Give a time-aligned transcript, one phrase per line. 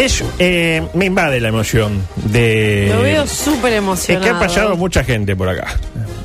[0.00, 2.88] Es, eh, me invade la emoción de...
[2.94, 4.24] Lo veo súper Es emocionado.
[4.24, 5.76] que ha pasado mucha gente por acá.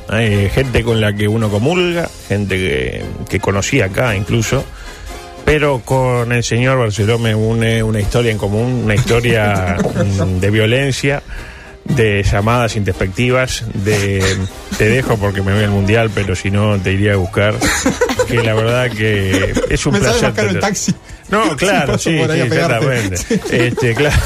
[0.08, 4.64] Hay gente con la que uno comulga, gente que, que conocí acá incluso.
[5.44, 9.76] Pero con el señor Barceló me une una historia en común, una historia
[10.40, 11.22] de violencia,
[11.84, 14.24] de llamadas introspectivas, de
[14.78, 17.54] te dejo porque me voy al mundial, pero si no te iría a buscar.
[18.26, 20.22] Que la verdad que es un Me sale placer.
[20.28, 20.94] más caro el tener- taxi.
[21.30, 23.16] No, claro, sí, paso por ahí sí, exactamente.
[23.66, 24.16] Este, claro.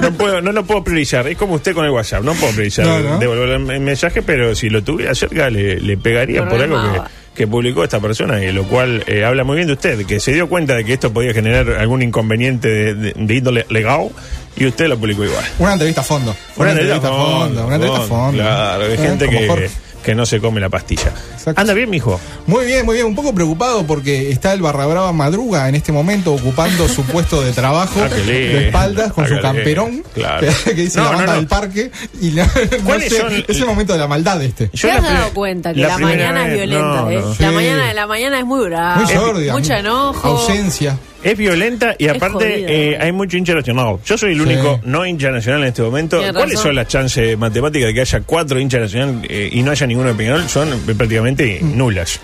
[0.00, 1.26] No puedo, no lo puedo priorizar.
[1.28, 2.22] Es como usted con el WhatsApp.
[2.22, 3.18] No puedo priorizar No, no.
[3.18, 7.00] devolver el mensaje, pero si lo tuviera cerca le, le pegaría por algo que,
[7.34, 10.32] que publicó esta persona, y lo cual eh, habla muy bien de usted, que se
[10.32, 14.08] dio cuenta de que esto podía generar algún inconveniente de, de- de índole legal
[14.56, 15.44] y usted lo publicó igual.
[15.58, 16.36] Una entrevista a fondo.
[16.56, 18.42] Una entrevista a fondo, Una entrevista a fondo.
[18.42, 18.96] Claro, hay ¿Eh?
[18.98, 19.70] gente Como que, Jorge.
[20.04, 21.12] Que no se come la pastilla.
[21.34, 21.60] Exacto.
[21.60, 22.18] Anda bien, mijo.
[22.46, 23.06] Muy bien, muy bien.
[23.06, 27.42] Un poco preocupado porque está el Barra Brava Madruga en este momento ocupando su puesto
[27.42, 30.02] de trabajo Ah, de espaldas con Ah, su camperón.
[30.14, 30.46] Claro.
[30.64, 31.38] que, que dice No, la banda no.
[31.38, 31.90] del parque.
[32.20, 34.70] Y la- no ¿Cuáles sé, son- es el momento de la maldad este.
[34.72, 37.02] Yo ¿Te has dado cuenta que la mañana es violenta?
[37.02, 37.22] no, eh?
[37.38, 38.96] La mañana la mañana es muy brava.
[38.96, 39.52] Muy sordia.
[39.52, 40.26] Mucho enojo.
[40.28, 40.96] Ausencia.
[41.22, 43.96] Es violenta y aparte jodida, eh, hay mucho hincha nacional.
[44.04, 44.42] Yo soy el Sí.
[44.42, 46.20] único no hincha nacional en este momento.
[46.32, 49.86] ¿Cuáles son las chances matemáticas de que haya cuatro hinchas nacional eh, y no haya
[49.86, 50.48] ninguno de Peñarol?
[50.48, 52.20] Son prácticamente nulas.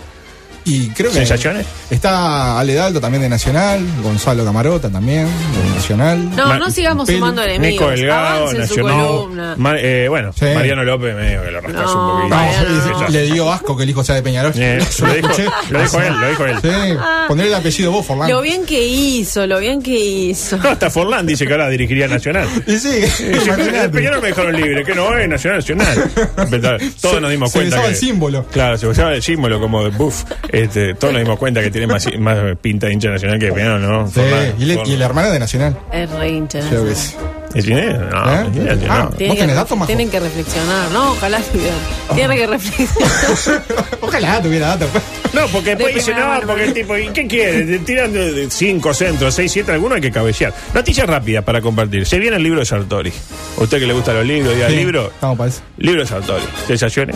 [0.69, 1.65] Y creo que ¿Sensaciones?
[1.89, 6.29] está Ale Dalto también de Nacional, Gonzalo Camarota también de Nacional.
[6.35, 7.71] No, Ma- no sigamos Pelu- sumando enemigos.
[7.71, 9.55] Nico Delgado, Nacional.
[9.57, 10.45] Ma- eh, bueno, Sí.
[10.53, 12.35] Mariano López medio que lo rascas No, un poquito.
[12.35, 13.07] No, no.
[13.09, 14.51] le dio asco que el hijo sea de Peñarol.
[14.55, 15.49] Eh, lo, lo dijo, escuché.
[15.69, 16.57] lo dijo él, lo dijo él.
[16.61, 16.97] Sí,
[17.27, 18.29] poner el apellido vos, Forlán.
[18.29, 20.57] Lo bien que hizo, lo bien que hizo.
[20.57, 22.47] No, hasta Forlán dice que ahora dirigiría Nacional.
[22.67, 23.89] Y sí, Dice, El imagínate.
[23.89, 26.11] Peñarol me dejaron libre, que no es Nacional, Nacional.
[27.01, 27.75] Todos nos dimos Se cuenta.
[27.77, 28.45] besaba que- el símbolo.
[28.51, 30.23] Claro, se usaba el símbolo como de buff.
[30.63, 33.81] Este, todos nos dimos cuenta que tiene más, más pinta de hincha nacional que Peñarol,
[33.81, 34.07] ¿no?
[34.09, 34.19] Sí,
[34.59, 34.91] y, le- Forlán.
[34.91, 35.77] y el hermano de Nacional.
[35.91, 36.59] Es re hincha.
[36.59, 37.15] Ya ves.
[37.55, 38.09] ¿Es dinero?
[38.09, 38.45] No, ¿Eh?
[38.47, 39.07] es dinero, Ah.
[39.09, 39.09] no.
[39.11, 39.87] Tienen ¿Vos que, tenés datos, Majo?
[39.87, 41.11] tienen que reflexionar, ¿no?
[41.13, 41.77] Ojalá tuvieran.
[42.13, 43.63] Tienen que reflexionar.
[44.01, 44.89] Ojalá tuviera datos.
[45.33, 47.79] No, porque después De dice, no, porque el tipo, ¿y qué quiere?
[47.79, 50.53] Tiran de, de cinco centros, seis, siete, alguno hay que cabecear.
[50.73, 52.05] Noticias rápidas para compartir.
[52.05, 53.11] Se viene el libro de Sartori.
[53.59, 55.07] ¿A usted que le gusta los libros, diga Sí, libro?
[55.07, 55.61] Estamos para eso.
[55.77, 56.43] Libro de Sartori.
[56.67, 57.15] ¿Sensaciones?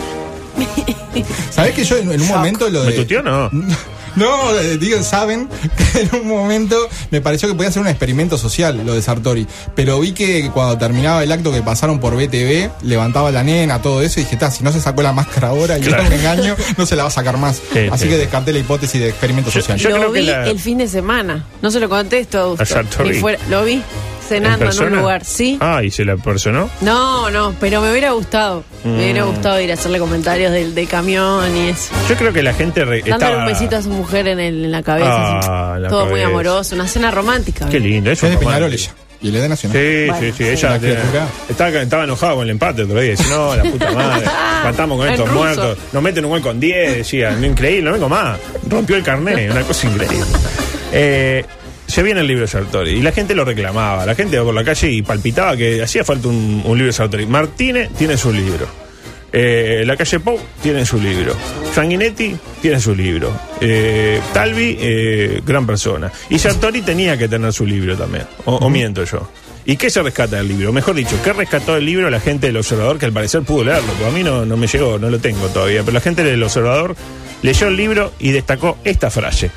[1.50, 2.90] ¿Sabés que yo en, en un momento lo de.
[2.90, 3.50] ¿Me tuteó o no?
[4.14, 5.48] No, eh, digan, saben
[5.94, 6.76] que en un momento
[7.10, 9.46] me pareció que podía ser un experimento social lo de Sartori.
[9.74, 14.02] Pero vi que cuando terminaba el acto que pasaron por BTV, levantaba la nena, todo
[14.02, 16.02] eso, y dije, "Ta, si no se sacó la máscara ahora y Claro.
[16.02, 17.62] era un engaño, no se la va a sacar más.
[17.72, 18.10] Sí, Así sí.
[18.10, 19.78] que descarté la hipótesis de experimento Yo- social.
[19.78, 21.46] yo- lo creo que vi la- el fin de semana.
[21.62, 22.66] No se lo contesto a A usted.
[22.66, 23.18] Sartori.
[23.18, 23.82] Fuera- Lo vi
[24.36, 25.00] cenando en, un persona?
[25.00, 25.24] lugar.
[25.24, 25.58] Sí.
[25.60, 26.68] Ah, ¿y se la personó?
[26.80, 28.64] No, no, pero me hubiera gustado.
[28.84, 29.28] Me hubiera Mm.
[29.30, 31.92] gustado ir a hacerle comentarios del, del camión y eso.
[32.08, 33.38] Yo creo que la gente re- Dándole estaba...
[33.38, 35.10] un besito a su mujer en, el- en la cabeza.
[35.42, 35.82] Ah, así.
[35.82, 36.74] la Todo muy amoroso.
[36.74, 37.68] Una cena romántica.
[37.68, 38.26] Qué lindo, eso.
[38.26, 38.38] es de.
[38.38, 38.90] Peñarol ella.
[39.20, 39.78] Y el de Nacional.
[39.78, 40.44] Sí, Bueno, sí, sí, sí.
[40.50, 40.80] ella
[41.48, 43.12] estaba, estaba enojada con el empate otro día.
[43.12, 44.26] Dice, no, la puta madre,
[44.64, 48.08] cantamos con En estos muertos, nos meten un gol con 10, decía, increíble, no vengo
[48.08, 48.36] más.
[48.68, 50.26] Rompió el carnet, una cosa increíble.
[50.94, 51.42] Eh,
[51.92, 54.06] se viene el libro de Sartori y la gente lo reclamaba.
[54.06, 56.92] La gente iba por la calle y palpitaba que hacía falta un, un libro de
[56.94, 57.26] Sartori.
[57.26, 58.66] Martínez tiene su libro.
[59.30, 61.36] Eh, la calle Pou tiene su libro.
[61.74, 63.30] Sanguinetti tiene su libro.
[63.60, 66.10] Eh, Talvi, eh, gran persona.
[66.30, 68.24] Y Sartori tenía que tener su libro también.
[68.46, 69.28] O, o miento yo.
[69.66, 70.72] ¿Y qué se rescata del libro?
[70.72, 73.92] Mejor dicho, ¿qué rescató del libro la gente del observador que al parecer pudo leerlo?
[73.92, 75.82] Porque a mí no, no me llegó, no lo tengo todavía.
[75.82, 76.96] Pero la gente del observador
[77.42, 79.50] leyó el libro y destacó esta frase.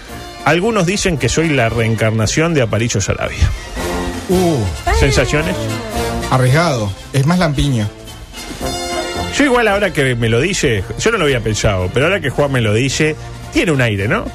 [0.46, 3.50] Algunos dicen que soy la reencarnación de Aparicio Sarabia.
[4.30, 4.58] Uh,
[5.00, 5.56] ¿Sensaciones?
[6.32, 6.92] arriesgado.
[7.14, 7.88] Es más lampiño.
[9.38, 12.30] Yo igual ahora que me lo dice, yo no lo había pensado, pero ahora que
[12.30, 13.16] Juan me lo dice,
[13.54, 14.26] tiene un aire, ¿no?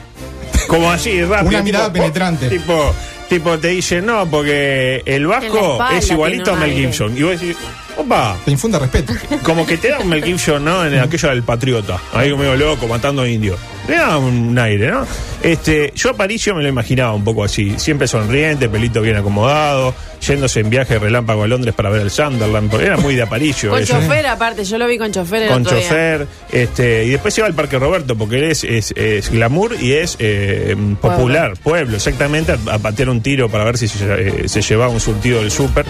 [0.67, 1.49] Como así, rápido.
[1.49, 2.49] Una mirada tipo, penetrante.
[2.49, 2.95] Tipo,
[3.29, 6.83] tipo te dice, no, porque el vasco es igualito a Mel aire.
[6.83, 7.17] Gibson.
[7.17, 7.57] Y vos decís,
[7.97, 9.15] opa, Te infunde respeto.
[9.43, 10.85] como que te da un Mel Gibson, ¿no?
[10.85, 11.99] En aquello del patriota.
[12.13, 13.59] Ahí medio loco, matando indios.
[13.89, 15.07] Le da un aire, ¿no?
[15.43, 17.75] Este, yo a Aparicio me lo imaginaba un poco así.
[17.79, 22.71] Siempre sonriente, pelito bien acomodado, yéndose en viaje relámpago a Londres para ver el Sunderland.
[22.71, 23.71] porque Era muy de Aparicio.
[23.71, 23.95] Con eso.
[23.95, 25.89] chofer, aparte, yo lo vi con chofer el con otro día.
[25.89, 29.77] chofer, este, y después se va al Parque Roberto, porque él es, es, es glamour
[29.81, 34.05] y es eh, popular, pueblo, exactamente, a, a patear un tiro para ver si se,
[34.45, 35.87] eh, se llevaba un surtido del súper.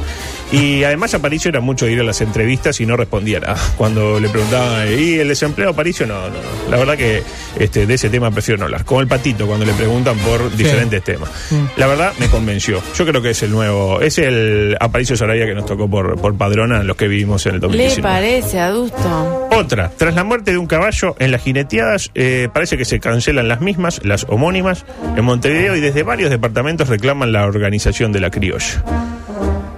[0.52, 3.56] Y además Aparicio era mucho de ir a las entrevistas y no respondía nada.
[3.76, 6.06] Cuando le preguntaban, ¿y el desempleo Aparicio?
[6.06, 6.70] No, no, no.
[6.70, 7.22] La verdad que
[7.58, 8.84] este, de ese tema prefiero no hablar.
[8.84, 11.30] Como el patito cuando le preguntan por diferentes temas.
[11.76, 12.82] La verdad me convenció.
[12.96, 16.36] Yo creo que es el nuevo, es el Aparicio Sarabia que nos tocó por, por
[16.36, 18.02] padrona los que vivimos en el Le 2019.
[18.02, 19.48] parece, adusto.
[19.52, 23.48] Otra, tras la muerte de un caballo en las jineteadas, eh, parece que se cancelan
[23.48, 24.84] las mismas, las homónimas,
[25.16, 28.84] en Montevideo y desde varios departamentos reclaman la organización de la criolla.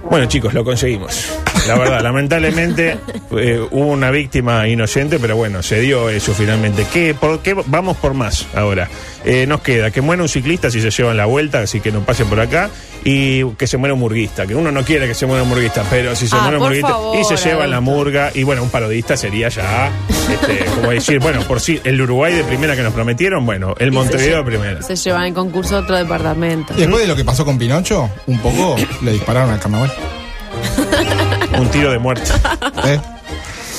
[0.09, 1.31] Bueno chicos, lo conseguimos.
[1.67, 2.97] La verdad, lamentablemente
[3.37, 6.85] eh, hubo una víctima inocente, pero bueno, se dio eso finalmente.
[6.91, 8.89] ¿Qué, ¿Por qué vamos por más ahora?
[9.25, 12.01] Eh, nos queda que muera un ciclista si se llevan la vuelta, así que no
[12.01, 12.69] pase por acá,
[13.05, 15.83] y que se muera un murguista, que uno no quiere que se muera un murguista,
[15.89, 18.63] pero si se Ah, muere un murguista favor, y se lleva la murga, y bueno,
[18.63, 19.91] un parodista sería ya,
[20.29, 23.93] este, como decir, bueno, por si el Uruguay de primera que nos prometieron, bueno, el
[23.93, 24.81] Montevideo de primera.
[24.81, 26.73] Se llevan en concurso a otro departamento.
[26.75, 29.91] Y después de lo que pasó con Pinocho, un poco le dispararon al carnaval.
[31.63, 32.29] Un tiro de muerte.
[32.85, 32.99] ¿Eh?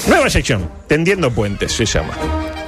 [0.08, 2.14] Nueva sección, Tendiendo Puentes se llama.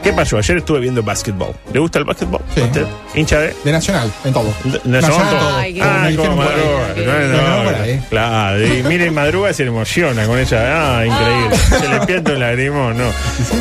[0.02, 0.36] ¿Qué pasó?
[0.36, 1.54] Ayer estuve viendo básquetbol.
[1.72, 2.40] ¿Le gusta el básquetbol?
[2.54, 2.60] Sí.
[2.60, 2.86] ¿A usted?
[3.14, 3.56] ¿Hincha de?
[3.64, 4.54] De Nacional, en todo.
[4.64, 5.56] De- Nacional todo.
[5.56, 6.48] Ay, qué Ah, como ahí.
[6.48, 6.94] madruga.
[6.94, 8.02] que- No, no, ahí.
[8.10, 10.98] Claro, y mire, madruga se emociona con esa.
[10.98, 11.56] Ah, increíble.
[11.56, 13.10] Se le pierde un lagrimón, no.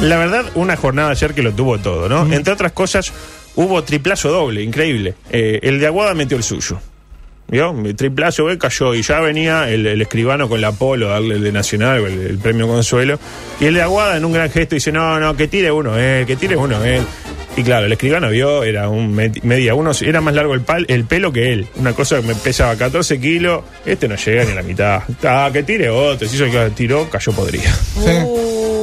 [0.01, 2.31] La verdad, una jornada ayer que lo tuvo todo, ¿no?
[2.33, 3.11] Entre otras cosas,
[3.55, 5.15] hubo triplazo doble, increíble.
[5.31, 6.79] Eh, el de Aguada metió el suyo.
[7.47, 7.75] ¿Vio?
[7.85, 11.99] Eh, cayó y ya venía el, el escribano con la polo, darle el de Nacional,
[12.05, 13.19] el, el premio Consuelo.
[13.59, 16.25] Y el de Aguada en un gran gesto dice, no, no, que tire uno él,
[16.25, 17.03] que tire uno él.
[17.57, 20.85] Y claro, el escribano vio, era un med- media uno, era más largo el, pal,
[20.89, 21.67] el pelo que él.
[21.75, 25.03] Una cosa que me pesaba 14 kilos, este no llega ni a la mitad.
[25.23, 27.71] Ah, que tire otro, si hizo que tiró, cayó podría.
[27.73, 28.11] Sí.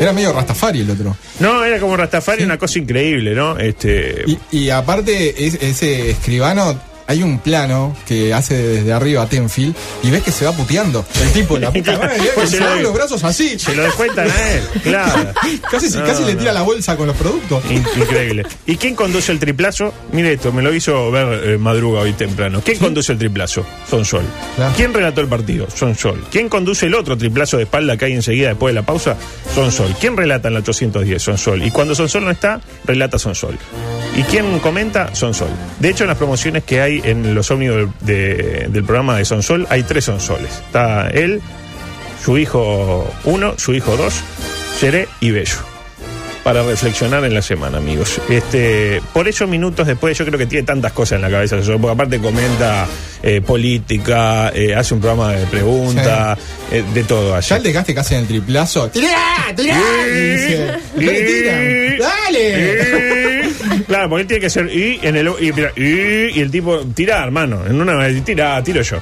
[0.00, 1.14] Era medio Rastafari el otro.
[1.40, 3.58] No, era como Rastafari, una cosa increíble, ¿no?
[3.58, 9.26] Este, Y, y aparte, es- ese escribano, hay un plano que hace desde arriba a
[9.28, 11.04] Tenfield y ves que se va puteando.
[11.22, 13.58] El tipo, la puta madre, Pues se lo- los brazos así.
[13.58, 15.32] se lo descuentan a él, claro.
[15.70, 17.62] Casi, No, casi le tira la bolsa con los productos.
[17.70, 18.46] In- Increíble.
[18.66, 19.92] ¿Y quién conduce el triplazo?
[20.12, 22.60] Mire esto, me lo hizo ver eh, madruga hoy temprano.
[22.64, 23.64] ¿Quién conduce el triplazo?
[23.88, 24.24] Son Sol.
[24.56, 24.72] Claro.
[24.76, 25.66] ¿Quién relató el partido?
[25.74, 26.24] Son Sol.
[26.30, 29.16] ¿Quién conduce el otro triplazo de espalda que hay enseguida después de la pausa?
[29.54, 29.94] Son Sol.
[30.00, 31.22] ¿Quién relata en la 810?
[31.22, 31.62] Son Sol.
[31.62, 33.58] Y cuando Son Sol no está, relata Son Sol.
[34.16, 35.14] ¿Y quién comenta?
[35.14, 35.48] Son Sol.
[35.78, 39.24] De hecho, en las promociones que hay en los ómnibus del- de- del programa de
[39.24, 40.50] Son Sol, hay tres Son Soles.
[40.66, 41.40] Está él,
[42.22, 44.14] su hijo uno, su hijo dos,
[44.78, 45.56] Seré y Bello
[46.42, 48.20] para reflexionar en la semana, amigos.
[48.28, 51.88] Este, por eso minutos después yo creo que tiene tantas cosas en la cabeza, porque
[51.92, 52.86] aparte comenta
[53.22, 56.38] eh, política, eh, hace un programa de preguntas,
[56.72, 57.56] eh, de todo Ya allá.
[57.58, 58.88] el desgaste que hace en el triplazo.
[58.88, 59.52] ¡Tirá!
[59.54, 59.76] ¡Tirá!
[60.06, 60.66] Dice,
[60.96, 61.98] "¿No le tiran?
[61.98, 63.48] ¡Dale!
[63.86, 66.78] Claro, porque él tiene que ser y en el y, mira, y, y el tipo
[66.94, 68.98] tira, hermano, en una tira, tiro yo.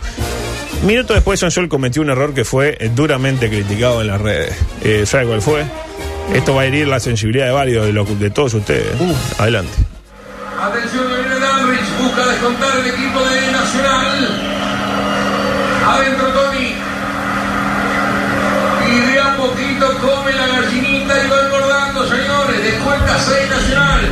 [0.87, 4.55] Minutos después Sonsol cometió un error que fue duramente criticado en las redes.
[5.09, 5.63] ¿Sabe cuál fue?
[6.35, 8.87] Esto va a herir la sensibilidad de varios de, los- de todos ustedes.
[9.39, 9.73] Adelante.
[10.61, 14.29] Atención, Gabriel Danrich busca descontar el equipo de Nacional.
[15.89, 16.75] Adentro Tony.
[18.89, 22.63] Y de a poquito come la gallinita y va engordando, señores.
[22.65, 24.09] Descuenta 6 Nacional.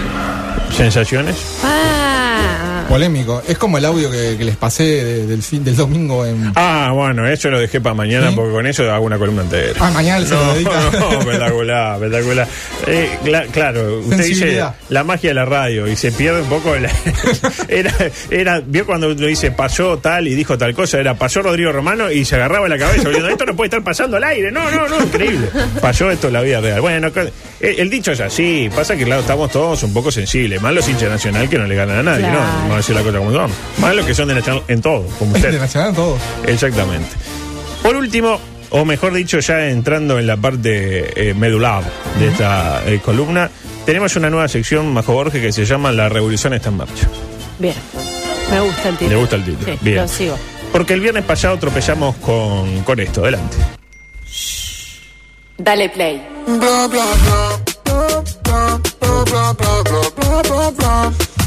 [0.76, 1.58] ¿Sensaciones?
[1.64, 3.42] Ah, Polémico.
[3.46, 6.52] Es como el audio que, que les pasé de- del fin del domingo en.
[6.56, 8.34] Ah, bueno, eso lo dejé para mañana ¿Sí?
[8.36, 9.74] porque con eso hago una columna entera.
[9.78, 10.70] Ah, mañana se lo No, dedica.
[10.98, 12.48] no, espectacular, espectacular.
[12.86, 14.74] Eh, cla- claro, usted dice Sensibilidad.
[14.88, 16.74] la magia de la radio y se pierde un poco.
[16.76, 16.90] la-
[17.68, 17.92] era,
[18.30, 22.10] era, vio cuando uno dice pasó tal y dijo tal cosa, era pasó Rodrigo Romano
[22.10, 24.88] y se agarraba la cabeza diciendo esto no puede estar pasando al aire, no, no,
[24.88, 25.48] no, increíble.
[25.80, 26.80] Pasó esto en la vida real.
[26.80, 27.08] Bueno,
[27.60, 30.88] el, el dicho es así, pasa que claro, estamos todos un poco sensibles, más los
[30.88, 32.40] hinchas nacional que no le ganan a nadie, Claro.
[32.68, 32.77] ¿no?
[32.78, 33.50] A decir la cosa como son.
[33.80, 35.50] Más los que son de nacional en todo, como usted.
[35.52, 36.16] de Nacional todo.
[36.46, 37.08] Exactamente.
[37.82, 38.38] Por último,
[38.70, 41.82] o mejor dicho, ya entrando en la parte eh, medular
[42.20, 43.50] de esta eh, columna,
[43.84, 47.08] tenemos una nueva sección, Majo Borges, que se llama La Revolución está en marcha.
[47.58, 47.74] bien.
[48.48, 49.10] Me gusta el título.
[49.10, 49.72] ¿Le gusta el título?
[49.72, 49.96] Sí, Bien.
[49.96, 50.38] lo sigo.
[50.70, 53.22] Porque el viernes pasado tropezamos con, con esto.
[53.22, 53.56] Adelante.
[55.58, 56.22] Dale play.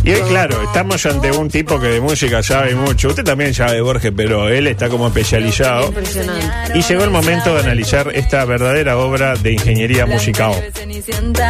[0.03, 3.09] Y hoy, claro, estamos ante un tipo que de música sabe mucho.
[3.09, 5.87] Usted también sabe, Borges, pero él está como especializado.
[5.87, 6.77] Impresionante.
[6.77, 10.53] Y llegó el momento de analizar esta verdadera obra de ingeniería musical.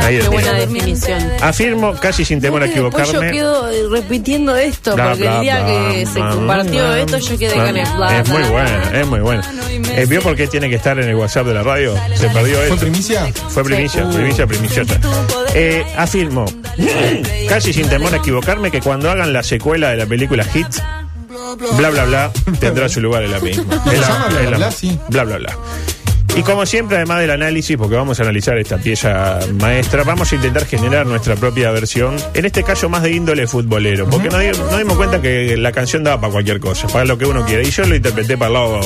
[0.02, 1.22] Ahí Qué buena definición.
[1.42, 3.14] Afirmo, casi sin temor a equivocarme.
[3.14, 7.00] yo quedo eh, repitiendo esto, Bla, porque bla, el día bla, que se compartió bla,
[7.00, 7.66] esto, yo quedé bla.
[7.66, 8.92] con el bla, Es muy bla.
[9.02, 9.52] es muy buena.
[9.96, 11.96] Eh, ¿Vio por qué tiene que estar en el WhatsApp de la radio?
[12.16, 12.78] Se perdió ¿Fue esto.
[12.78, 13.28] primicia?
[13.50, 14.18] Fue primicia, Sí.
[14.18, 15.00] primicia, primiciota.
[15.54, 16.46] Eh, afirmo,
[17.50, 20.82] casi sin temor a equivocarme, que cuando hagan la secuela de la película Hits,
[21.78, 22.32] Bla, bla, bla,
[22.62, 23.84] tendrá su lugar en la misma.
[23.84, 24.08] ¿Se En la-
[24.44, 24.72] en la-.
[25.10, 25.58] Bla, bla, bla.
[26.36, 30.36] Y como siempre, además del análisis, porque vamos a analizar esta pieza maestra, vamos a
[30.36, 34.98] intentar generar nuestra propia versión, en este caso más de índole futbolero, porque nos dimos
[34.98, 37.62] cuenta que la canción daba para cualquier cosa, para lo que uno quiera.
[37.64, 38.80] Y yo lo interpreté para el lado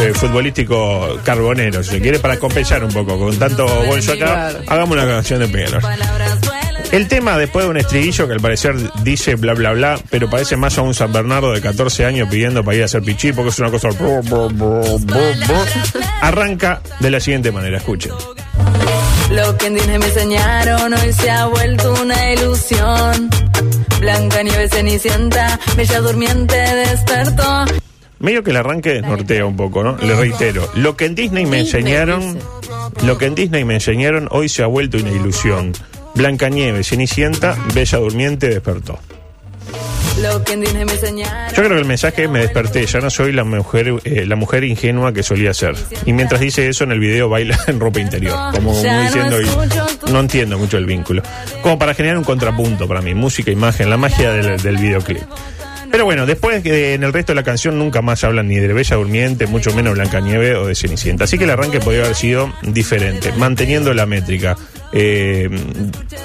[0.00, 3.18] eh, futbolístico carbonero, si se quiere, para compensar un poco.
[3.18, 5.82] Con tanto bolso acá, hagamos una canción de Peñarol.
[6.92, 10.56] El tema, después de un estribillo que al parecer dice bla bla bla, pero parece
[10.56, 13.50] más a un San Bernardo de 14 años pidiendo para ir a hacer pichí, porque
[13.50, 13.88] es una cosa.
[13.90, 15.64] bro, bro, bro, bro, bro.
[16.22, 18.12] Arranca de la siguiente manera, escuchen.
[19.30, 23.28] Lo que en Disney me enseñaron hoy se ha vuelto una ilusión.
[24.00, 27.64] Blanca nieve cenicienta, bella durmiente despertó.
[28.18, 29.96] Medio que el arranque desnortea un poco, ¿no?
[29.98, 32.38] Le reitero, lo que en Disney me enseñaron,
[33.02, 35.72] lo que en Disney me enseñaron hoy se ha vuelto una ilusión.
[36.16, 38.98] Blancanieves, Cenicienta, Bella Durmiente despertó.
[41.50, 44.34] Yo creo que el mensaje es me desperté, ya no soy la mujer, eh, la
[44.34, 45.76] mujer ingenua que solía ser.
[46.06, 50.10] Y mientras dice eso en el video baila en ropa interior, como no diciendo y
[50.10, 51.22] no entiendo mucho el vínculo.
[51.62, 55.22] Como para generar un contrapunto para mí, música, imagen, la magia del, del videoclip.
[55.90, 58.72] Pero bueno, después que en el resto de la canción nunca más hablan ni de
[58.72, 61.24] Bella Durmiente, mucho menos Blancanieve o de Cenicienta.
[61.24, 64.56] Así que el arranque podría haber sido diferente, manteniendo la métrica.
[64.92, 65.48] Eh,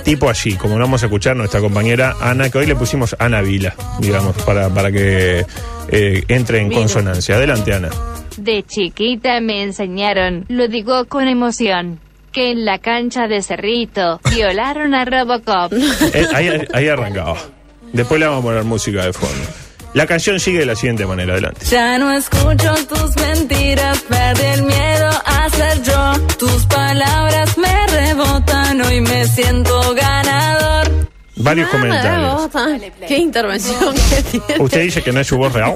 [0.03, 3.41] tipo allí, como lo vamos a escuchar nuestra compañera Ana, que hoy le pusimos Ana
[3.41, 5.45] Vila, digamos, para, para que
[5.89, 7.35] eh, entre en consonancia.
[7.35, 7.89] Adelante, Ana.
[8.37, 11.99] De chiquita me enseñaron, lo digo con emoción,
[12.31, 15.73] que en la cancha de Cerrito violaron a Robocop.
[16.13, 17.37] Eh, ahí, ahí arrancaba.
[17.93, 19.47] Después le vamos a poner música de fondo.
[19.93, 21.65] La canción sigue de la siguiente manera, adelante.
[21.65, 26.13] Ya no escucho tus mentiras, perdí el miedo a ser yo.
[26.37, 27.30] Tus palabras
[28.83, 30.91] hoy me siento ganador.
[31.37, 32.51] Varios Ah, comentarios.
[32.51, 34.63] bravo, Qué intervención que tiene.
[34.63, 35.75] ¿Usted dice que no es su voz real?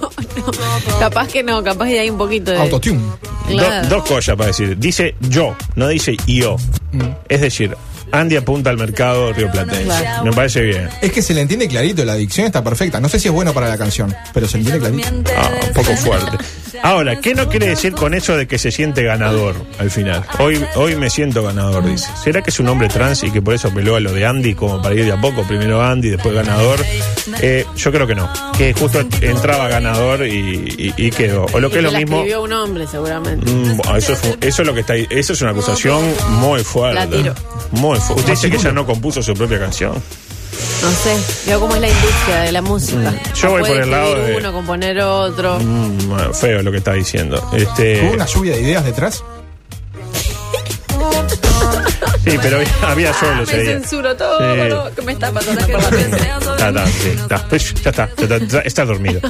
[0.99, 2.57] Capaz que no, capaz que hay un poquito de.
[2.57, 2.99] Autotune.
[3.49, 4.77] Do- dos cosas para decir.
[4.77, 6.55] Dice yo, no dice yo.
[7.29, 7.75] Es decir,
[8.11, 9.83] Andy apunta al mercado rioplatense.
[9.85, 10.23] Claro.
[10.25, 10.89] Me parece bien.
[11.01, 12.99] Es que se le entiende clarito, la dicción está perfecta.
[12.99, 15.31] No sé si es bueno para la canción, pero se entiende clarito.
[15.37, 16.37] Ah, un poco fuerte.
[16.83, 20.23] Ahora, ¿qué no quiere decir con eso de que se siente ganador al final?
[20.39, 22.09] Hoy, hoy me siento ganador, dice.
[22.21, 24.55] ¿Será que es un hombre trans y que por eso apeló a lo de Andy
[24.55, 25.43] como para ir de a poco?
[25.43, 26.79] Primero Andy, después ganador.
[27.41, 28.29] Eh, yo creo que no.
[28.57, 30.33] Que justo entraba ganador y,
[30.77, 31.45] y- y quedó.
[31.53, 32.17] O lo que es lo la mismo.
[32.17, 33.49] escribió un hombre, seguramente.
[33.49, 35.07] Mm, eso, fue- eso es lo que está ahí.
[35.09, 36.03] Eso es una acusación
[36.41, 36.95] muy fuerte.
[36.99, 37.33] La tiro.
[37.71, 38.21] Muy fuerte.
[38.21, 39.93] Usted dice que ella no compuso su propia canción.
[40.81, 43.13] No sé, veo cómo es la industria de la música.
[43.35, 45.59] Yo voy por el lado de- uno, componer otro.
[45.59, 47.49] Mm, bueno, feo lo que está diciendo.
[47.53, 49.23] Este, ¿Hubo una lluvia de ideas detrás?
[52.25, 53.71] Sí, pero había- había solo ese Me día.
[53.73, 54.69] censuro todo, Sí.
[54.69, 54.83] ¿no?
[54.95, 56.17] ¿Qué me está pasando mente?
[56.17, 57.47] Está, está, sí, está.
[57.49, 59.21] Pues, ya está, ya está, ya está dormido.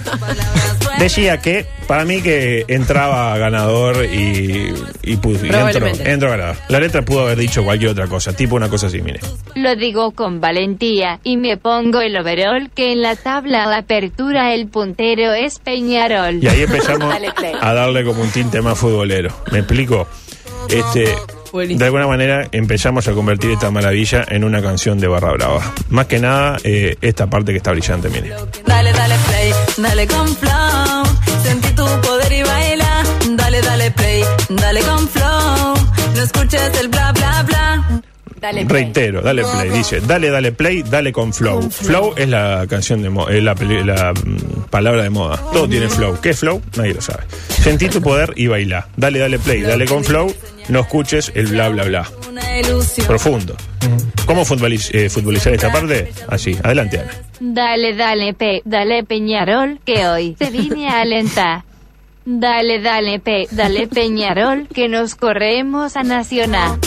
[0.99, 4.73] Decía que para mí que entraba ganador y,
[5.03, 6.09] y, pu- y entró, Probablemente.
[6.11, 6.55] entró ganador.
[6.69, 9.19] La letra pudo haber dicho cualquier otra cosa, tipo una cosa así, mire.
[9.55, 14.53] Lo digo con valentía y me pongo el overol que en la tabla de apertura
[14.53, 16.41] el puntero es Peñarol.
[16.41, 17.53] Y ahí empezamos Dale play.
[17.59, 19.35] a darle como un tinte más futbolero.
[19.51, 20.07] ¿Me explico?
[20.69, 21.13] Este,
[21.55, 21.79] Buenísimo.
[21.79, 25.73] de alguna manera empezamos a convertir esta maravilla en una canción de barra brava.
[25.87, 28.33] Más que nada, eh, esta parte que está brillante, mire.
[28.65, 31.05] Dale, dale play, dale con flow.
[31.43, 33.03] Sentí tu poder y baila.
[33.37, 35.75] Dale, dale play, dale con flow.
[36.15, 38.01] No escuches el bla, bla, bla.
[38.41, 38.83] Dale, play.
[38.83, 39.69] Reitero, dale play.
[39.69, 41.71] Dice, dale, dale play, dale con flow.
[41.71, 42.15] flow.
[42.17, 45.37] es la canción de es la, la, mm, palabra de moda.
[45.53, 46.19] Todo tiene flow.
[46.21, 46.61] ¿Qué es flow?
[46.77, 47.23] Nadie lo sabe.
[47.49, 48.87] Sentí tu poder y baila.
[48.97, 50.33] Dale, dale play, dale con flow.
[50.69, 52.09] No escuches el bla, bla, bla.
[53.07, 53.55] Profundo.
[54.25, 56.11] ¿Cómo futboliz- eh, futbolizar esta parte?
[56.27, 56.57] Así.
[56.63, 57.11] Adelante, Ana.
[57.39, 61.63] Dale, dale, pe, dale Peñarol, que hoy te vine a alentar.
[62.27, 66.79] Dale, dale, pe, dale Peñarol, que nos corremos a Nacional.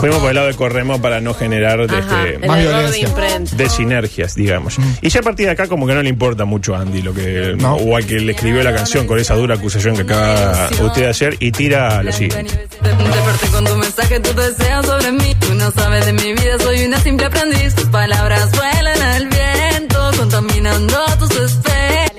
[0.00, 3.08] Fuimos por el lado de corremos para no generar Ajá, este, el Más de violencia.
[3.56, 4.76] de sinergias, digamos.
[5.00, 7.12] Y ya a partir de acá como que no le importa mucho a Andy lo
[7.14, 7.74] que No.
[7.76, 11.08] o al que le escribió la canción con esa dura acusación que acaba usted de
[11.08, 12.68] hacer y tira lo siguiente.
[12.82, 15.34] Desperté con tu mensaje, tu deseo sobre mí.
[15.40, 17.74] Tú no sabes de mi vida, soy una simple aprendiz.
[17.74, 22.12] Tus palabras vuelan al viento, contaminando tus especies.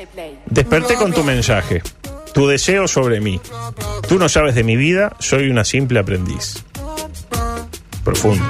[0.48, 1.82] Desperté con tu mensaje,
[2.38, 3.42] tu deseo sobre mí.
[4.08, 6.64] Tú no sabes de mi vida, soy una simple aprendiz.
[8.04, 8.46] Profundo.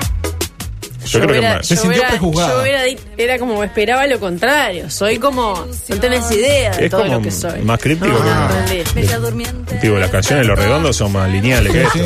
[1.06, 1.68] Yo, creo hubiera- que más.
[1.68, 2.50] Se sintió hubiera- prejuzgada.
[2.54, 2.82] yo hubiera
[3.18, 4.90] era como esperaba lo contrario.
[4.90, 5.66] Soy como.
[5.88, 7.62] No tenés idea de Es todo como lo que soy.
[7.62, 8.94] más críptico No, que- no.
[8.94, 9.80] Bella durmiente.
[9.82, 12.02] Digo, las canciones Los Redondos son más lineales que sí.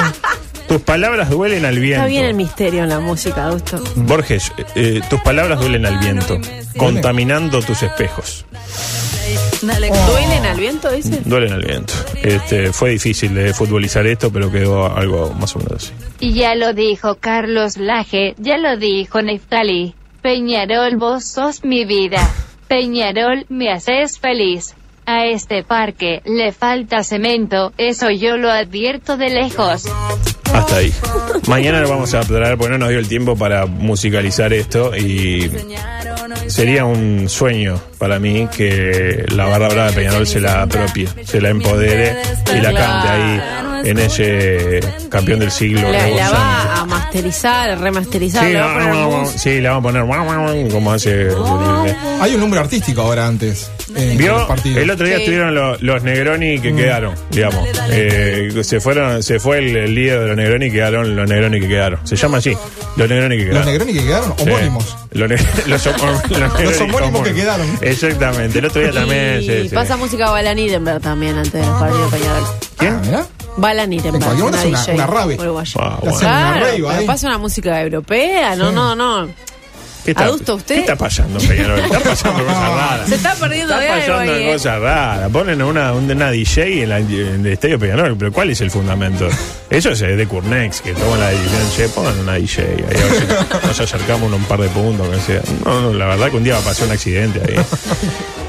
[0.68, 2.02] Tus palabras duelen al viento.
[2.02, 3.84] Está bien el misterio en la música, Augusto.
[3.96, 6.40] Borges, eh, tus palabras duelen al viento,
[6.78, 8.46] contaminando tus espejos.
[9.62, 11.22] Dale, ¿Duelen al viento, dice?
[11.24, 11.94] Duelen al viento.
[12.22, 15.94] Este, fue difícil de futbolizar esto, pero quedó algo más o menos así.
[16.20, 19.94] Y ya lo dijo Carlos Laje, ya lo dijo Neftali.
[20.22, 22.28] Peñarol, vos sos mi vida.
[22.68, 24.76] Peñarol, me haces feliz.
[25.06, 29.86] A este parque le falta cemento, eso yo lo advierto de lejos.
[30.54, 30.94] Hasta ahí.
[31.48, 35.50] Mañana lo vamos a traer porque no nos dio el tiempo para musicalizar esto y
[36.48, 41.42] sería un sueño para mí que la barra brava de Peñarol se la apropie, se
[41.42, 42.18] la empodere
[42.56, 45.92] y la cante ahí en ese campeón del siglo.
[45.92, 48.44] La, la va a masterizar, a remasterizar.
[48.46, 48.72] Sí, le va
[49.78, 50.10] a poner sí,
[50.68, 51.28] a como hace.
[52.22, 53.70] Hay un nombre artístico ahora antes.
[53.96, 55.24] En Vio, los el otro día Sí.
[55.24, 57.68] estuvieron los, los Negroni que quedaron, digamos.
[57.90, 61.60] Eh, se fueron, se fue el, el líder de los Negroni y quedaron los Negroni
[61.60, 62.00] que quedaron.
[62.08, 62.56] Se llama así,
[62.96, 63.66] los Negroni que Los quedaron.
[63.74, 64.44] Negroni que quedaron, Sí.
[64.50, 64.98] homónimos.
[65.12, 65.36] Los, ne-
[65.68, 67.68] los, los Negroni homónimos que quedaron.
[67.82, 69.42] Exactamente, el otro día también.
[69.42, 69.76] Y sí, sí.
[69.76, 72.44] pasa música Balan Irenberg también antes del partido de Peñarol.
[72.78, 73.02] ¿Quién?
[73.14, 73.68] Ah, mirá.
[73.68, 74.16] Balan Irenberg.
[74.16, 75.34] En cualquier momento una es una- DJ una rave.
[75.34, 75.60] Ah, bueno.
[75.62, 75.78] hacen
[76.08, 77.06] una Claro, rave pero ahí.
[77.08, 78.76] pasa una música europea, no, Sí.
[78.76, 79.30] no, no.
[80.04, 80.74] ¿Qué está, ¿Adusto usted?
[80.74, 81.78] ¿Qué está pasando, Peñarol?
[81.80, 83.08] Está pasando cosas raras.
[83.08, 84.54] Se está perdiendo Está de algo pasando ahí, ¿eh?
[84.54, 85.30] cosas raras.
[85.32, 89.30] Ponen una, una DJ en, la- en el estadio Peñarol, pero ¿cuál es el fundamento?
[89.70, 93.14] Eso es de Curnex, que toman la decisión, che, pongan una DJ ahí, a ver
[93.62, 95.42] si nos acercamos un par de puntos, que sea.
[95.66, 97.64] No, no, la verdad que un día va a pasar un accidente ahí.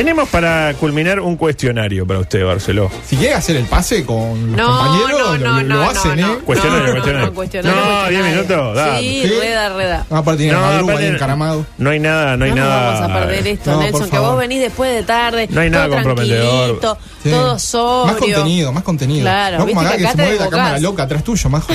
[0.00, 2.90] Tenemos para culminar un cuestionario para usted, Barceló.
[3.06, 6.18] Si quiere hacer el pase con los No, compañeros, no, lo, no, lo no, hacen,
[6.18, 6.38] no, ¿eh?
[6.42, 7.26] Cuestionario, no, cuestionario.
[7.26, 8.22] No, cuestionario, No, cuestionario.
[8.22, 9.00] 10 minutos, dale.
[9.00, 9.34] Sí, ¿Sí?
[9.36, 10.06] rueda, rueda.
[10.10, 11.66] Ah, aparte tiene No, Madruga ahí encaramado.
[11.76, 12.92] No hay nada, no hay no nada.
[12.92, 15.48] vamos a perder esto, No, Nelson, que vos venís después de tarde.
[15.50, 16.80] No hay nada todo comprometedor.
[17.22, 17.30] Sí.
[17.30, 18.06] Todo sobrio.
[18.06, 19.20] Más contenido, más contenido.
[19.20, 21.74] Claro, no como acá que se mueve la cámara loca atrás tuyo, majo.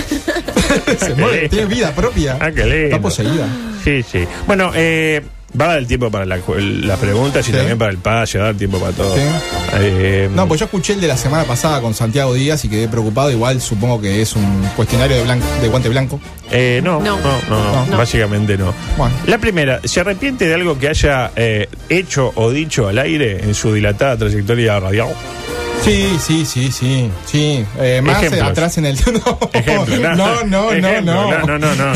[0.98, 2.40] se mueve, tiene vida propia.
[2.42, 2.86] Ah, qué lindo.
[2.86, 3.48] Está poseída.
[3.84, 4.26] Sí, sí.
[4.48, 5.22] Bueno, eh,
[5.60, 7.58] va a dar el tiempo para la- las preguntas y Sí.
[7.58, 9.16] también para el pase, va a dar tiempo para todo.
[9.16, 9.22] Sí.
[9.76, 12.88] Eh, No, pues yo escuché el de la semana pasada con Santiago Díaz y quedé
[12.88, 13.32] preocupado.
[13.32, 16.20] Igual supongo que es un cuestionario de, blanco, de guante blanco.
[16.52, 17.42] eh, no, no, No.
[17.50, 17.98] no, no, No.
[17.98, 18.74] básicamente no.
[18.98, 19.16] Bueno.
[19.28, 23.54] La primera, ¿se arrepiente de algo que haya eh, hecho o dicho al aire en
[23.56, 25.10] su dilatada trayectoria radial?
[25.84, 27.10] Sí, sí, sí, sí.
[27.26, 27.66] sí.
[27.80, 28.50] Eh, más Ejemplos.
[28.50, 28.98] atrás en el.
[29.26, 30.72] No, Ejemplo, no, no, no.
[30.72, 31.46] Ejemplo, no.
[31.46, 31.94] no, no, no.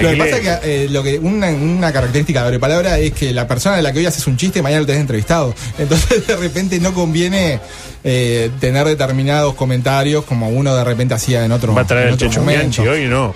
[0.00, 3.12] Lo que pasa es que, eh, lo que una, una característica de Abre Palabra es
[3.12, 5.54] que la persona de la que hoy haces un chiste mañana lo tenés entrevistado.
[5.78, 7.58] Entonces de repente no conviene
[8.04, 12.16] eh, tener determinados comentarios como uno de repente hacía en otro Va a traer el
[12.16, 12.42] Checho.
[12.44, 13.34] Bianchi hoy, no.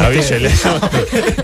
[0.00, 0.50] Avísele.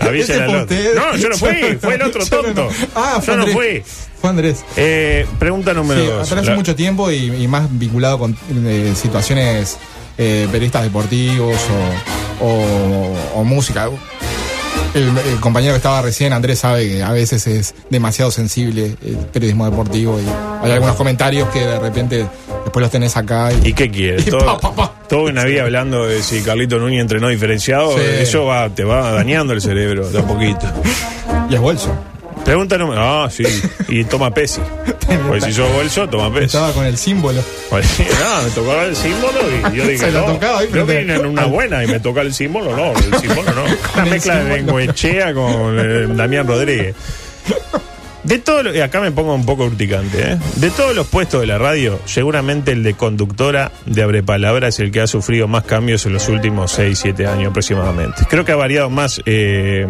[0.01, 0.77] Avísele al otro.
[0.95, 2.69] No, yo no fui, fue el otro tonto.
[2.95, 3.55] Ah, fue Yo no Andrés.
[3.55, 3.83] fui.
[4.21, 4.63] Fue Andrés.
[4.77, 6.27] Eh, pregunta número Sí, dos.
[6.31, 9.77] atrás La- mucho tiempo y, y más vinculado con eh, situaciones
[10.17, 13.89] eh, periodistas deportivos o, o- o música.
[14.93, 19.17] El, el compañero que estaba recién, Andrés, sabe que a veces es demasiado sensible el
[19.17, 20.25] periodismo deportivo y
[20.65, 22.25] hay algunos comentarios que de repente
[22.63, 24.25] después los tenés acá y, ¿Y qué quieres?
[24.27, 24.93] Y Todo, pa, pa, pa.
[25.09, 28.03] toda una vida hablando de si Carlito Núñez entrenó diferenciado, Sí.
[28.19, 30.65] eso va, te va dañando el cerebro de a poquito.
[31.49, 31.93] y es bolso.
[32.45, 33.01] Pregunta número.
[33.01, 33.43] Ah, sí.
[33.89, 34.61] Y toma Pesi.
[35.27, 36.45] Pues si sos bolso, toma Pesi.
[36.45, 37.41] Estaba con el símbolo.
[37.69, 40.85] Pues, no, me tocaba el símbolo y yo dije, Se lo no, tocaba ahí, yo
[40.85, 43.63] vine en una buena y me toca el símbolo, no, el símbolo no.
[43.93, 44.77] Una mezcla de símbolo.
[44.77, 46.95] Bengoechea con eh, Damián Rodríguez.
[48.25, 50.37] De todo lo- y acá me pongo un poco urticante, ¿eh?
[50.55, 54.79] De todos los puestos de la radio, seguramente el de conductora de Abre Palabra es
[54.79, 58.23] el que ha sufrido más cambios en los últimos 6, 7 años aproximadamente.
[58.29, 59.85] Creo que ha variado más eh,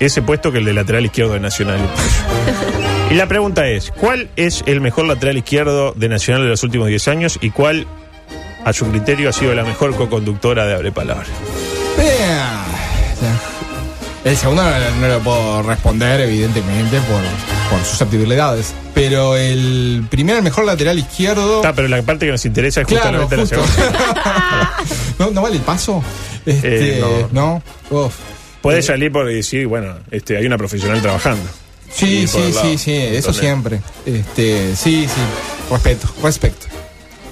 [0.00, 1.78] ese puesto que el de lateral izquierdo de Nacional.
[3.10, 6.88] Y la pregunta es, ¿cuál es el mejor lateral izquierdo de Nacional de los últimos
[6.88, 7.86] 10 años y cuál,
[8.64, 11.26] a su criterio, ha sido la mejor co-conductora de Abre Palabra?
[14.24, 17.20] El segundo no, no lo puedo responder, evidentemente, por,
[17.70, 18.72] por susceptibilidades.
[18.94, 21.60] Pero el primero, el mejor lateral izquierdo.
[21.64, 23.56] Ah, pero la parte que nos interesa es Claro, justamente justo.
[23.56, 24.72] la segunda.
[25.18, 26.02] ¿No, ¿No vale el paso?
[26.46, 27.62] Este, Eh, no.
[27.90, 28.14] Uf.
[28.62, 31.44] Puede salir por decir, bueno, este, hay una profesional trabajando.
[31.92, 33.80] Sí, sí, sí, sí, eso siempre.
[34.06, 35.20] Este, sí, sí.
[35.70, 36.66] Respeto, respeto.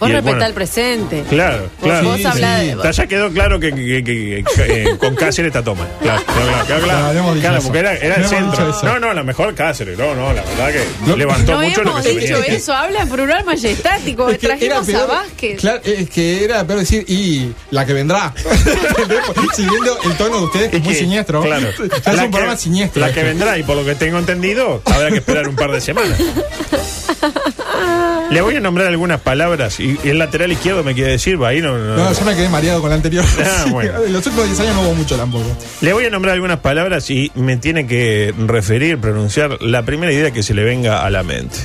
[0.02, 1.24] Vos Y el- respetá bueno, el presente.
[1.30, 2.08] Claro, claro.
[2.08, 2.66] vos Sí, hablá sí.
[2.74, 2.92] de.
[2.92, 5.86] Ya quedó claro que, que- que- que- eh, con Cáceres está toma.
[6.00, 8.74] Claro, claro, claro, claro, porque era, era el centro.
[8.82, 9.96] No, no, la mejor Cáceres.
[9.96, 12.56] No, no, la verdad que No- levantó No mucho lo hemos que se dicho venía.
[12.56, 14.28] eso, habla en plural majestático.
[14.28, 15.60] Es que era Trajimos a peor- Vázquez.
[15.60, 18.34] Claro, es que era peor decir, y la que vendrá.
[19.54, 21.42] Siguiendo el tono de ustedes, que es muy que, siniestro.
[21.42, 21.68] Claro.
[22.04, 23.00] Ya es La un programa que- siniestro.
[23.00, 25.80] La que vendrá, y por lo que tengo entendido, habrá que esperar un par de
[25.80, 26.18] semanas.
[28.30, 31.48] Le voy a nombrar algunas palabras y, y el lateral izquierdo me quiere decir, va
[31.48, 33.24] ahí no, no- No, yo me quedé mareado con la anterior.
[33.44, 34.02] Ah, bueno.
[34.04, 35.44] En los últimos 10 años no hubo mucho tampoco.
[35.80, 40.30] Le voy a nombrar algunas palabras y me tiene que referir, pronunciar la primera idea
[40.30, 41.58] que se le venga a la mente.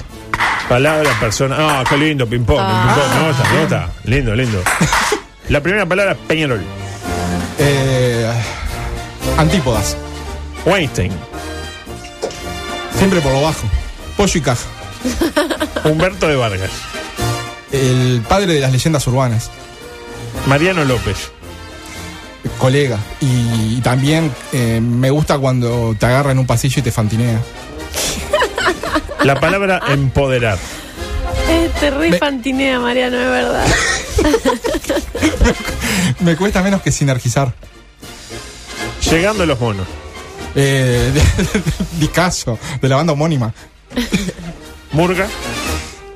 [0.68, 1.56] Palabra, persona.
[1.58, 2.60] Ah, qué lindo, ping-pong.
[2.60, 2.94] Me
[3.30, 3.90] gusta, me gusta.
[4.04, 4.62] Lindo, lindo.
[5.50, 6.60] La primera palabra, Peñarol.
[7.58, 8.30] Eh,
[9.38, 9.96] antípodas.
[10.66, 11.14] Weinstein.
[12.98, 13.66] Siempre por lo bajo.
[14.18, 14.68] Pollo y caja.
[15.84, 16.72] Humberto de Vargas.
[17.72, 19.50] El padre de las leyendas urbanas.
[20.48, 21.32] Mariano López.
[22.58, 22.98] Colega.
[23.20, 27.40] Y, y también eh, me gusta cuando te agarra en un pasillo y te fantinea.
[29.24, 30.58] La palabra empoderar.
[31.50, 33.68] Eh, te re Me- fantinea, Mariano, es verdad.
[36.20, 37.54] Me cuesta menos que sinergizar.
[39.10, 39.88] Llegando a los monos.
[40.56, 41.12] Eh,
[42.00, 43.54] Discaso, de la banda homónima.
[44.92, 45.28] Murga.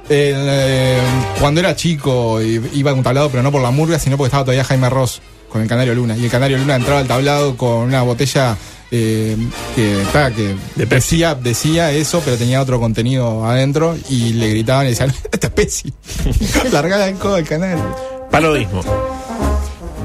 [0.09, 0.97] Eh,
[1.39, 4.43] cuando era chico iba a un tablado, pero no por la murga, sino porque estaba
[4.43, 6.17] todavía Jaime Ross con el Canario Luna.
[6.17, 8.57] Y el Canario Luna entraba al tablado con una botella
[8.91, 9.37] eh,
[9.73, 13.95] que, ta, que De decía, decía eso, pero tenía otro contenido adentro.
[14.09, 15.93] Y le gritaban y decían: Esta es Pepsi.
[16.71, 17.95] Largada el codo del Canario.
[18.29, 18.81] Parodismo.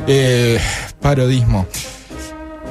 [0.06, 0.60] Eh,
[1.00, 1.66] parodismo.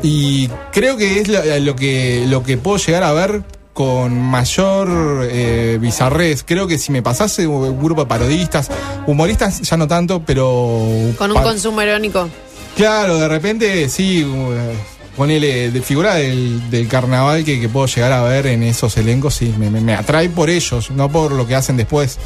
[0.04, 3.44] Y creo que es lo, lo que lo que puedo llegar a ver
[3.76, 6.44] con mayor eh, bizarrez.
[6.46, 8.70] Creo que si me pasase un grupo de parodistas,
[9.06, 10.88] humoristas ya no tanto, pero...
[11.18, 12.30] Con un consumo irónico.
[12.78, 14.76] Claro, de repente sí, eh,
[15.18, 19.36] ponele de figura del, del carnaval que, que puedo llegar a ver en esos elencos,
[19.36, 22.18] sí, me, me- me atrae por ellos, no por lo que hacen después.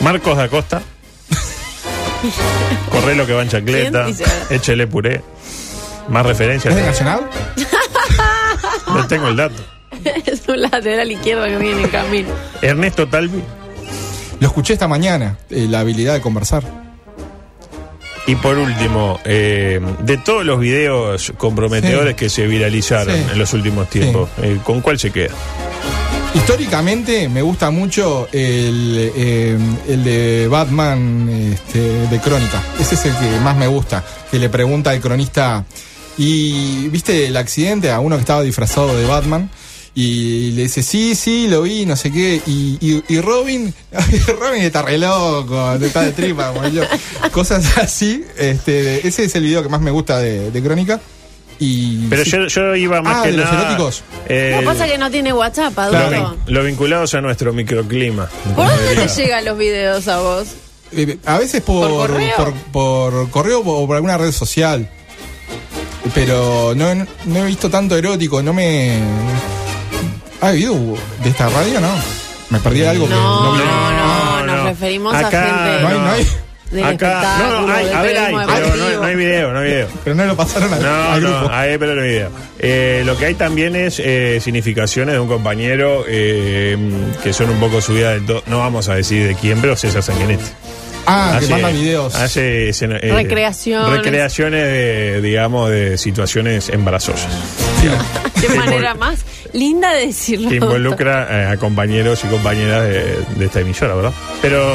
[0.00, 0.82] Marcos da Costa.
[2.92, 4.04] Corre lo que va en chacleta.
[4.04, 4.30] ¿Quién dice?
[4.50, 5.22] Échele puré.
[6.10, 6.74] Más referencias.
[6.74, 7.20] ¿Es de Nacional?
[8.88, 9.54] No tengo el dato.
[10.26, 12.28] es un lateral izquierdo que viene en camino.
[12.62, 13.42] Ernesto Talvi.
[14.40, 16.62] Lo escuché esta mañana, eh, la habilidad de conversar.
[18.26, 22.16] Y por último, eh, de todos los videos comprometedores Sí.
[22.16, 23.22] que se viralizaron Sí.
[23.32, 25.32] en los últimos tiempos, eh, ¿con cuál se queda?
[26.34, 29.56] Históricamente me gusta mucho el, eh,
[29.88, 32.62] el de Batman este, de Crónica.
[32.78, 34.04] Ese es el que más me gusta.
[34.30, 35.64] Que le pregunta al cronista,
[36.18, 39.48] ¿y viste el accidente a uno que estaba disfrazado de Batman?
[39.98, 42.42] Y le dice, sí, sí, lo vi, no sé qué.
[42.46, 43.72] Y, y, y Robin,
[44.38, 46.82] Robin está re loco, está de tripa, como yo.
[47.32, 48.22] Cosas así.
[48.36, 51.00] Este, ese es el video que más me gusta de, de Crónica.
[51.58, 52.30] Y Pero sí.
[52.32, 54.02] yo, yo iba más Ah, que de los eróticos.
[54.28, 57.54] eh, Lo que pasa es que no tiene WhatsApp, lo, vin- lo vinculados a nuestro
[57.54, 58.28] microclima.
[58.54, 60.48] ¿Por dónde te llegan los videos a vos?
[60.92, 62.36] Eh, a veces por, ¿Por correo?
[62.36, 64.90] por, por correo o por alguna red social.
[66.14, 69.00] Pero no, no he visto tanto erótico, no me.
[70.40, 70.74] ¿Ha habido
[71.22, 71.80] de esta radio?
[71.80, 71.90] No.
[72.50, 73.66] Me perdí de algo que No, no no,
[74.40, 74.64] No, nos no.
[74.68, 76.26] referimos Acá a gente No hay, no hay.
[76.70, 79.64] del Acá, no, no, hay, a ver, hay, pero no, no hay video, no hay
[79.70, 79.88] video.
[80.04, 81.54] Pero no lo pasaron al, No, al no, grupo.
[81.54, 82.30] hay, pero no hay video.
[82.58, 86.76] Eh, lo que hay también es eh, significaciones de un compañero eh,
[87.22, 88.42] que son un poco subidas del todo.
[88.46, 90.44] No vamos a decir de quién, pero César Sanguinetti.
[91.06, 92.14] Ah, que manda videos.
[92.14, 93.90] Hace escena- eh, Recreaciones.
[93.98, 97.28] Recreaciones de, digamos, de situaciones embarazosas.
[98.40, 100.48] Qué Que manera más linda de decirlo.
[100.48, 104.12] Que involucra eh, a compañeros y compañeras de, de esta emisora, ¿verdad?
[104.42, 104.68] Pero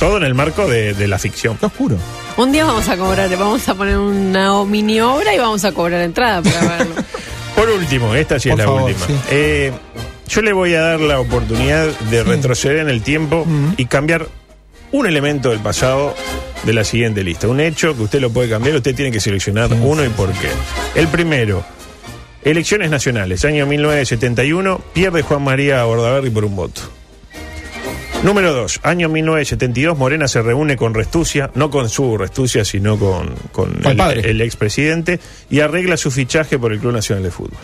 [0.00, 1.56] todo en el marco de, de la ficción.
[1.58, 1.96] Qué oscuro.
[2.36, 6.02] Un día vamos a cobrar, vamos a poner una mini obra y vamos a cobrar
[6.02, 6.94] entrada para verlo.
[7.56, 9.06] Por último, esta sí Por es la última.
[9.06, 9.14] sí.
[9.30, 9.72] Eh,
[10.28, 13.46] yo le voy a dar la oportunidad de retroceder en el tiempo
[13.76, 14.26] y cambiar
[14.92, 16.14] un elemento del pasado
[16.64, 17.48] de la siguiente lista.
[17.48, 20.48] Un hecho que usted lo puede cambiar, usted tiene que seleccionar uno y por qué.
[20.94, 21.64] El primero,
[22.42, 26.80] elecciones nacionales, año 1971, pierde Juan María Bordaberry por un voto.
[28.22, 33.34] Número 2, año 1972, Morena se reúne con Restucia, no con su Restucia, sino con,
[33.84, 35.20] el el, el expresidente,
[35.50, 37.58] y arregla su fichaje por el Club Nacional de Fútbol.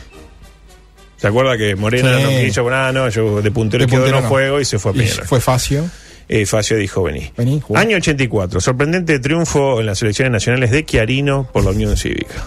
[1.17, 2.23] ¿Se acuerda que Morena Sí.
[2.25, 2.63] no quiso?
[2.65, 4.29] Bueno, ah, no, yo de puntero De puntero no no.
[4.29, 5.25] juego y se fue a Peñarol.
[5.27, 5.85] fue Facio.
[6.29, 7.33] Eh, Facio dijo, vení.
[7.37, 7.63] Vení.
[7.75, 12.47] Año 84, sorprendente triunfo en las elecciones nacionales de Chiarino por la Unión Cívica.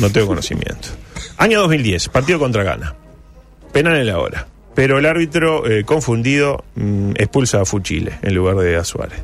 [0.00, 0.88] No tengo conocimiento.
[1.36, 2.94] Año 2010, partido contra Ghana.
[3.72, 4.46] Penal en la hora.
[4.74, 9.20] Pero el árbitro, eh, confundido, mm, expulsa a Fuchile en lugar de a Suárez.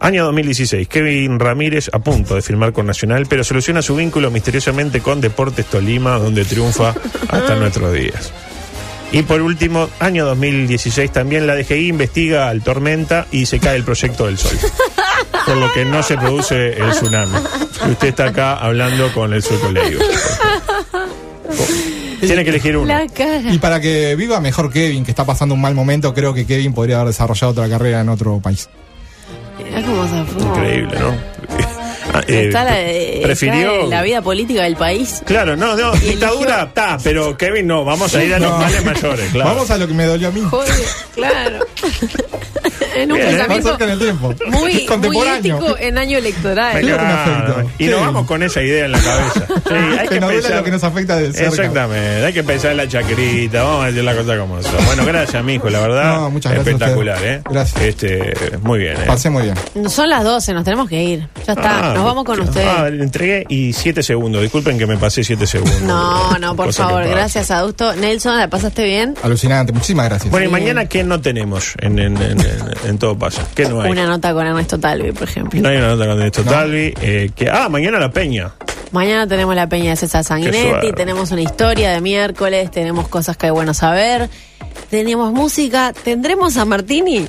[0.00, 5.00] Año 2016, Kevin Ramírez a punto de firmar con Nacional, pero soluciona su vínculo misteriosamente
[5.00, 6.94] con Deportes Tolima, donde triunfa
[7.28, 8.32] hasta nuestros días.
[9.12, 13.84] Y por último, año 2016 también la DGI investiga al Tormenta y se cae el
[13.84, 14.56] proyecto del Sol.
[15.46, 17.32] Por lo que no se produce el tsunami.
[17.88, 20.00] Y usted está acá hablando con el sueco Leiva.
[22.20, 22.86] Tiene que elegir uno.
[22.86, 23.52] La cara.
[23.52, 26.74] Y para que viva mejor Kevin, que está pasando un mal momento, creo que Kevin
[26.74, 28.68] podría haber desarrollado otra carrera en otro país.
[29.84, 30.54] Cómo.
[30.54, 31.14] Increíble, ¿no?
[32.12, 33.74] Ah, eh, Está la, pre- prefirió.
[33.84, 35.22] está la vida política del país.
[35.24, 38.58] Claro, no, no, dictadura está, pero Kevin no, vamos a ir a los No.
[38.58, 39.50] males mayores, claro.
[39.50, 40.40] Vamos a lo que me dolió a mí.
[40.50, 40.74] Joder,
[41.14, 41.58] claro.
[42.94, 43.32] en un Bien, ¿eh?
[43.32, 44.34] Pensamiento cerca en el tiempo.
[44.46, 45.56] muy, muy Contemporáneo.
[45.58, 46.80] ético en año electoral.
[46.80, 47.66] Claro.
[47.78, 47.92] que y Sí.
[47.92, 49.46] nos vamos con esa idea en la cabeza.
[49.70, 51.48] Sí, hay Que nos duela lo que nos afecta de cerca.
[51.48, 54.70] Exactamente, hay que pensar en la chacrita, vamos a decir la cosa como eso.
[54.86, 56.14] Bueno, gracias, mijo, la verdad.
[56.16, 57.18] No, muchas gracias Espectacular.
[57.22, 57.40] ¿eh?
[57.48, 57.80] Gracias.
[57.82, 59.04] Este, muy bien, ¿eh?
[59.06, 59.54] Pasé muy bien.
[59.88, 61.28] Son las 12, nos tenemos que ir.
[61.46, 62.66] Ya está, Ah, nos vamos con ustedes.
[62.68, 64.42] Ah, le entregué y siete segundos.
[64.42, 65.80] Disculpen que me pasé siete segundos.
[65.82, 67.94] No, no, por Cosa que favor, gracias, Adusto.
[67.94, 69.14] Nelson, ¿la pasaste bien?
[69.22, 69.72] Alucinante.
[69.72, 70.30] Muchísimas gracias.
[70.30, 70.52] Bueno, y Sí.
[70.52, 72.38] mañana, ¿qué no tenemos en, en, en,
[72.84, 73.46] en- todo pasa?
[73.54, 73.90] ¿Qué no hay?
[73.90, 75.60] Una nota con Ernesto Talvi, por ejemplo.
[75.60, 76.94] No hay una nota con esto, Talvi.
[77.00, 78.52] eh, que, ah, mañana la peña.
[78.92, 83.46] Mañana tenemos la peña de César Sanguinetti, tenemos una historia de miércoles, tenemos cosas que
[83.46, 84.28] hay bueno saber,
[84.90, 87.28] tenemos música, tendremos a Martini.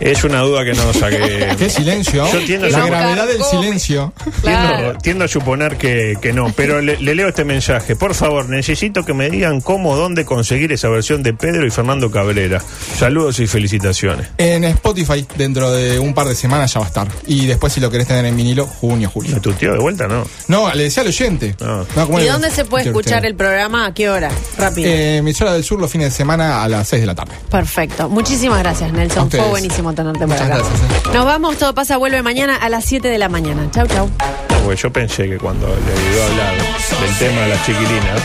[0.00, 1.54] Es una duda que no saqué.
[1.58, 2.26] Qué silencio.
[2.32, 4.12] Yo tiendo- La gravedad del silencio.
[4.42, 4.76] Claro.
[4.78, 7.96] Tiendo, tiendo a suponer que, que no, pero le, le leo este mensaje.
[7.96, 12.10] Por favor, necesito que me digan cómo, dónde conseguir esa versión de Pedro y Fernando
[12.10, 12.60] Cabrera.
[12.98, 14.28] Saludos y felicitaciones.
[14.38, 17.08] En Spotify, dentro de un par de semanas ya va a estar.
[17.26, 19.32] Y después, si lo querés tener en vinilo, junio, julio.
[19.34, 20.06] ¿Me tuteó de vuelta?
[20.08, 20.24] No.
[20.48, 21.54] No, le decía al oyente.
[21.60, 21.84] Ah.
[21.96, 23.28] No, ¿cómo ¿Y le- dónde se puede escuchar usted?
[23.28, 23.86] el programa?
[23.86, 24.30] ¿A qué hora?
[24.58, 24.88] Rápido.
[24.90, 27.32] Eh, emisora del Sur los fines de semana a las 6 de la tarde.
[27.50, 28.08] Perfecto.
[28.08, 29.30] Muchísimas gracias, Nelson.
[29.30, 29.52] Fue ustedes.
[29.92, 30.56] Tenerte por Muchas acá.
[30.56, 31.10] gracias, eh.
[31.12, 33.68] Nos vamos, todo pasa, vuelve mañana a las 7 de la mañana.
[33.70, 34.08] Chau, chau.
[34.64, 36.54] Porque yo pensé que cuando le ayudó a hablar
[37.00, 38.22] del tema de las chiquilinas,